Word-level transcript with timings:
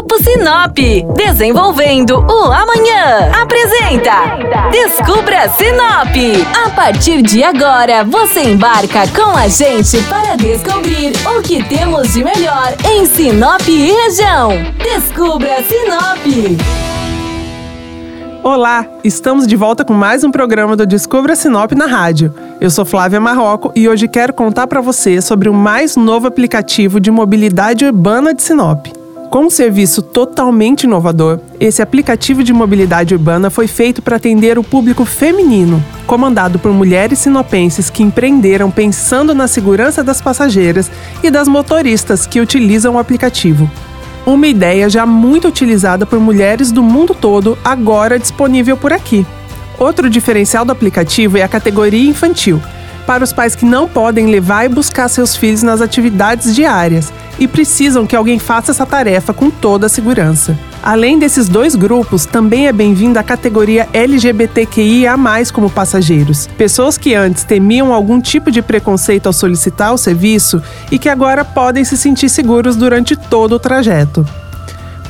Grupo 0.00 0.16
Sinop, 0.24 0.78
desenvolvendo 1.14 2.20
o 2.20 2.44
amanhã. 2.50 3.30
Apresenta 3.38 4.70
Descubra 4.70 5.46
Sinop. 5.50 6.16
A 6.64 6.70
partir 6.70 7.20
de 7.20 7.44
agora, 7.44 8.02
você 8.02 8.44
embarca 8.44 9.06
com 9.08 9.36
a 9.36 9.46
gente 9.46 10.02
para 10.04 10.36
descobrir 10.36 11.12
o 11.36 11.42
que 11.42 11.62
temos 11.64 12.14
de 12.14 12.24
melhor 12.24 12.74
em 12.90 13.04
Sinop 13.04 13.60
e 13.68 13.92
região. 13.92 14.52
Descubra 14.82 15.62
Sinop. 15.64 16.58
Olá, 18.42 18.86
estamos 19.04 19.46
de 19.46 19.54
volta 19.54 19.84
com 19.84 19.92
mais 19.92 20.24
um 20.24 20.30
programa 20.30 20.76
do 20.76 20.86
Descubra 20.86 21.36
Sinop 21.36 21.72
na 21.72 21.84
rádio. 21.84 22.32
Eu 22.58 22.70
sou 22.70 22.86
Flávia 22.86 23.20
Marroco 23.20 23.70
e 23.76 23.86
hoje 23.86 24.08
quero 24.08 24.32
contar 24.32 24.66
para 24.66 24.80
você 24.80 25.20
sobre 25.20 25.50
o 25.50 25.52
mais 25.52 25.94
novo 25.94 26.26
aplicativo 26.26 26.98
de 26.98 27.10
mobilidade 27.10 27.84
urbana 27.84 28.32
de 28.32 28.42
Sinop. 28.42 28.99
Com 29.30 29.44
um 29.44 29.50
serviço 29.50 30.02
totalmente 30.02 30.82
inovador, 30.84 31.38
esse 31.60 31.80
aplicativo 31.80 32.42
de 32.42 32.52
mobilidade 32.52 33.14
urbana 33.14 33.48
foi 33.48 33.68
feito 33.68 34.02
para 34.02 34.16
atender 34.16 34.58
o 34.58 34.64
público 34.64 35.04
feminino, 35.04 35.82
comandado 36.04 36.58
por 36.58 36.72
mulheres 36.72 37.20
sinopenses 37.20 37.88
que 37.88 38.02
empreenderam 38.02 38.72
pensando 38.72 39.32
na 39.32 39.46
segurança 39.46 40.02
das 40.02 40.20
passageiras 40.20 40.90
e 41.22 41.30
das 41.30 41.46
motoristas 41.46 42.26
que 42.26 42.40
utilizam 42.40 42.96
o 42.96 42.98
aplicativo 42.98 43.70
uma 44.26 44.46
ideia 44.46 44.88
já 44.88 45.06
muito 45.06 45.48
utilizada 45.48 46.04
por 46.04 46.20
mulheres 46.20 46.70
do 46.70 46.82
mundo 46.82 47.14
todo, 47.14 47.58
agora 47.64 48.18
disponível 48.18 48.76
por 48.76 48.92
aqui. 48.92 49.26
Outro 49.78 50.10
diferencial 50.10 50.64
do 50.64 50.72
aplicativo 50.72 51.38
é 51.38 51.42
a 51.42 51.48
categoria 51.48 52.08
infantil, 52.08 52.60
para 53.06 53.24
os 53.24 53.32
pais 53.32 53.54
que 53.54 53.64
não 53.64 53.88
podem 53.88 54.26
levar 54.26 54.64
e 54.64 54.68
buscar 54.68 55.08
seus 55.08 55.34
filhos 55.34 55.62
nas 55.62 55.80
atividades 55.80 56.54
diárias 56.54 57.12
e 57.38 57.48
precisam 57.48 58.06
que 58.06 58.14
alguém 58.14 58.38
faça 58.38 58.70
essa 58.70 58.84
tarefa 58.84 59.32
com 59.32 59.50
toda 59.50 59.86
a 59.86 59.88
segurança. 59.88 60.56
Além 60.82 61.18
desses 61.18 61.48
dois 61.48 61.74
grupos, 61.74 62.24
também 62.24 62.66
é 62.66 62.72
bem-vinda 62.72 63.20
a 63.20 63.24
categoria 63.24 63.88
LGBTQIA, 63.92 65.14
como 65.52 65.68
passageiros. 65.68 66.48
Pessoas 66.58 66.96
que 66.96 67.14
antes 67.14 67.44
temiam 67.44 67.92
algum 67.92 68.20
tipo 68.20 68.50
de 68.50 68.62
preconceito 68.62 69.26
ao 69.26 69.32
solicitar 69.32 69.92
o 69.92 69.98
serviço 69.98 70.62
e 70.90 70.98
que 70.98 71.08
agora 71.08 71.44
podem 71.44 71.84
se 71.84 71.96
sentir 71.96 72.28
seguros 72.28 72.76
durante 72.76 73.16
todo 73.16 73.52
o 73.52 73.58
trajeto. 73.58 74.24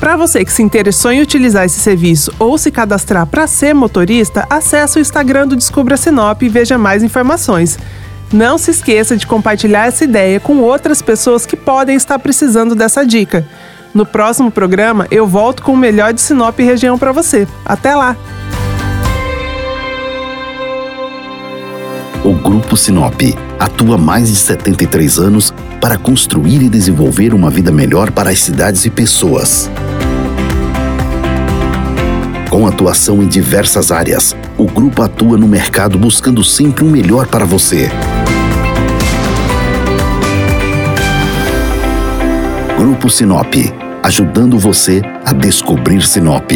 Para 0.01 0.17
você 0.17 0.43
que 0.43 0.51
se 0.51 0.63
interessou 0.63 1.11
em 1.11 1.21
utilizar 1.21 1.63
esse 1.63 1.79
serviço 1.79 2.33
ou 2.39 2.57
se 2.57 2.71
cadastrar 2.71 3.27
para 3.27 3.45
ser 3.45 3.75
motorista, 3.75 4.47
acesse 4.49 4.97
o 4.97 4.99
Instagram 4.99 5.47
do 5.47 5.55
Descubra 5.55 5.95
Sinop 5.95 6.41
e 6.41 6.49
veja 6.49 6.75
mais 6.75 7.03
informações. 7.03 7.77
Não 8.33 8.57
se 8.57 8.71
esqueça 8.71 9.15
de 9.15 9.27
compartilhar 9.27 9.85
essa 9.85 10.03
ideia 10.03 10.39
com 10.39 10.57
outras 10.57 11.03
pessoas 11.03 11.45
que 11.45 11.55
podem 11.55 11.95
estar 11.95 12.17
precisando 12.17 12.73
dessa 12.73 13.05
dica. 13.05 13.47
No 13.93 14.03
próximo 14.03 14.49
programa, 14.49 15.05
eu 15.11 15.27
volto 15.27 15.61
com 15.61 15.73
o 15.73 15.77
melhor 15.77 16.13
de 16.13 16.21
Sinop 16.21 16.59
e 16.59 16.63
região 16.63 16.97
para 16.97 17.11
você. 17.11 17.47
Até 17.63 17.95
lá! 17.95 18.17
O 22.25 22.33
Grupo 22.33 22.75
Sinop 22.75 23.21
atua 23.59 23.99
mais 23.99 24.29
de 24.29 24.35
73 24.35 25.19
anos 25.19 25.53
para 25.79 25.95
construir 25.95 26.63
e 26.63 26.69
desenvolver 26.69 27.35
uma 27.35 27.51
vida 27.51 27.71
melhor 27.71 28.09
para 28.09 28.31
as 28.31 28.39
cidades 28.39 28.83
e 28.85 28.89
pessoas. 28.89 29.69
Com 32.51 32.67
atuação 32.67 33.23
em 33.23 33.27
diversas 33.29 33.93
áreas, 33.93 34.35
o 34.57 34.65
grupo 34.65 35.01
atua 35.01 35.37
no 35.37 35.47
mercado 35.47 35.97
buscando 35.97 36.43
sempre 36.43 36.83
o 36.83 36.87
um 36.87 36.91
melhor 36.91 37.25
para 37.25 37.45
você. 37.45 37.89
Grupo 42.77 43.09
Sinop, 43.09 43.55
ajudando 44.03 44.59
você 44.59 45.01
a 45.23 45.31
descobrir 45.31 46.01
Sinop. 46.01 46.51